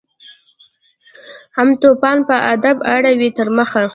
هم 1.57 1.69
توپان 1.81 2.17
په 2.27 2.35
ادب 2.53 2.77
اړوي 2.95 3.29
تر 3.37 3.47
مخه 3.57 3.83